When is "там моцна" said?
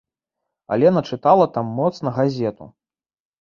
1.59-2.15